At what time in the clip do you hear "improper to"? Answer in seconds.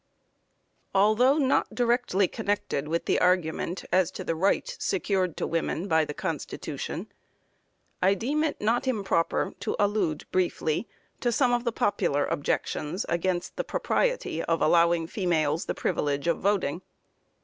8.87-9.75